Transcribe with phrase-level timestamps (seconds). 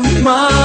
[0.00, 0.57] 了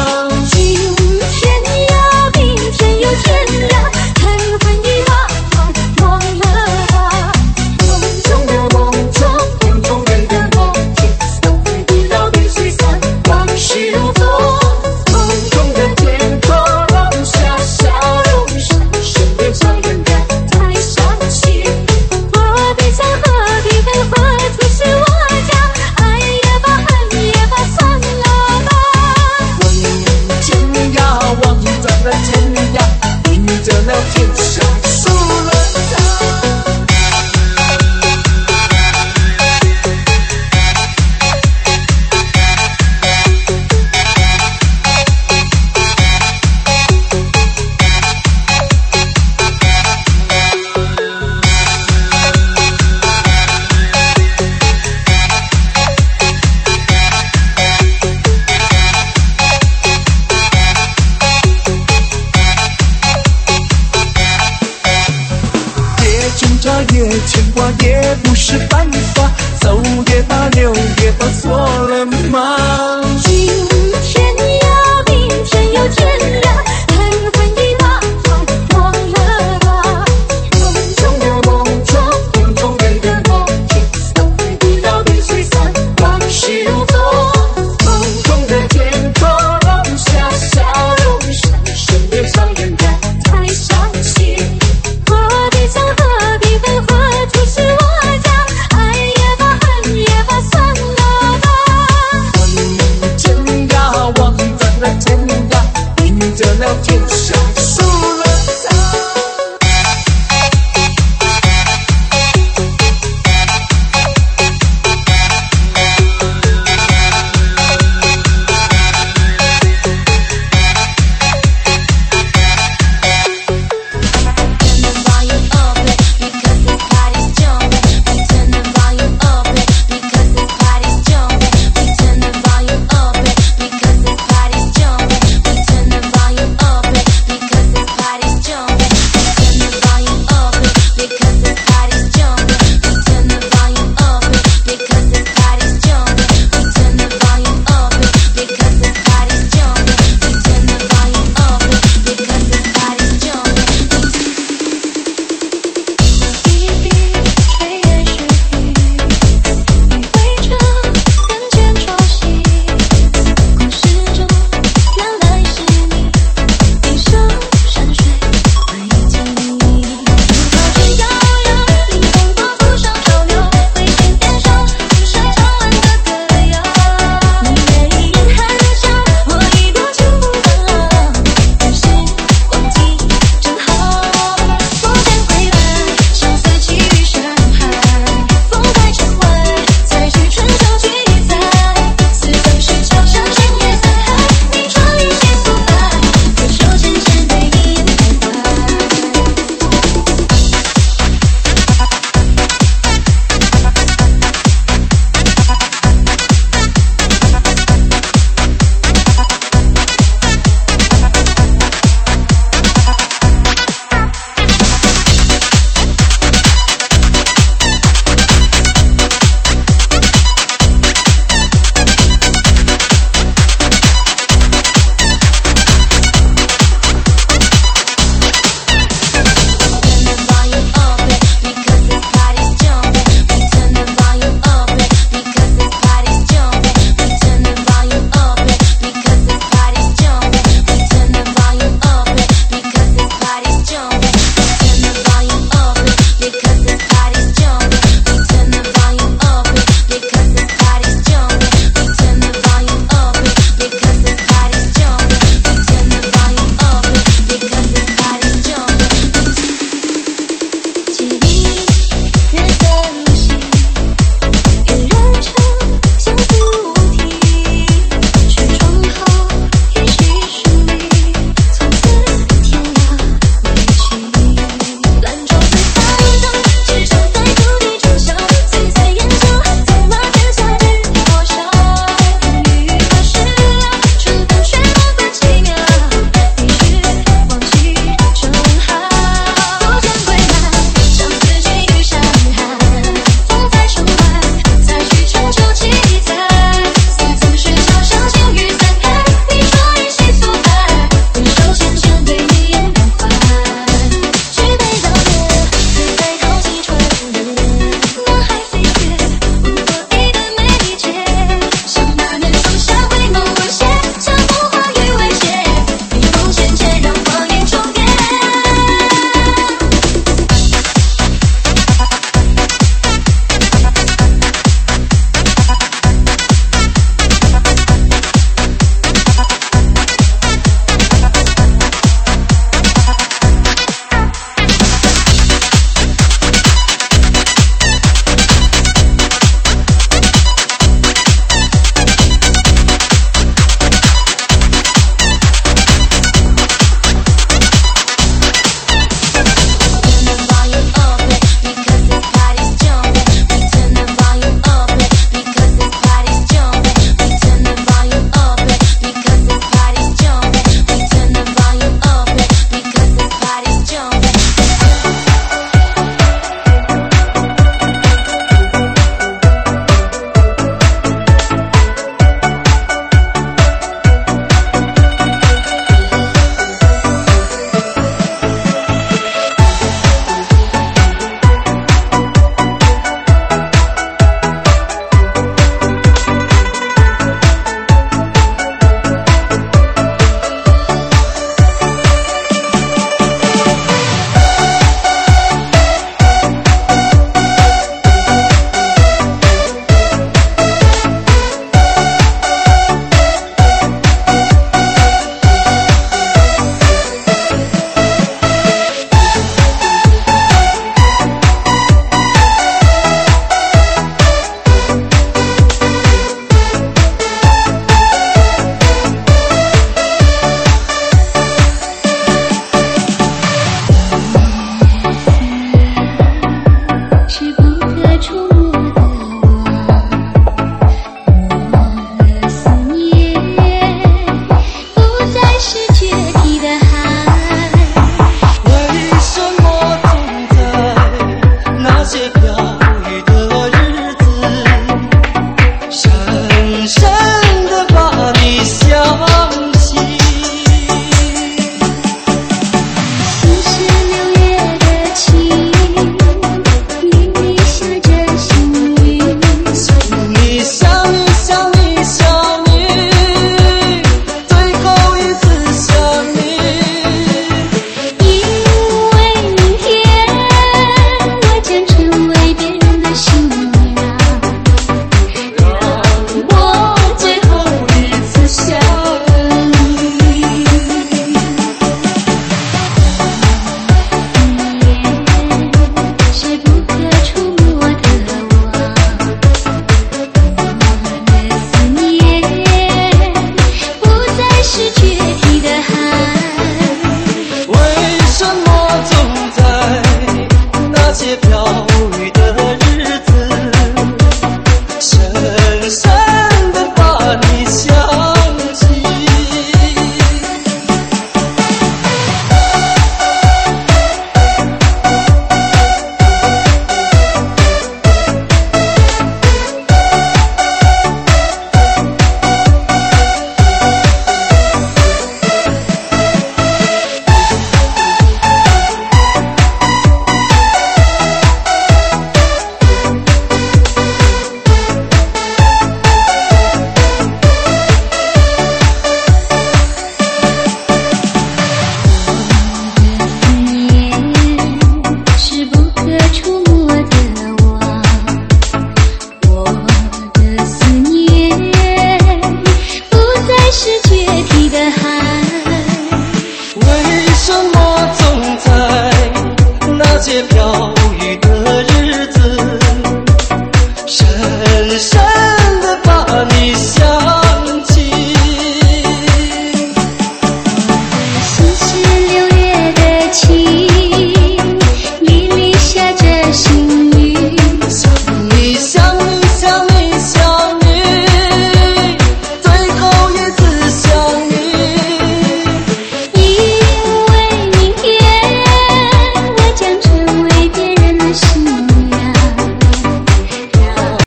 [67.84, 69.30] 也不是办法
[69.60, 72.94] 走也罢留也罢错了吗？